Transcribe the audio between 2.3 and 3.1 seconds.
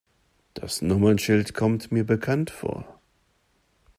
vor.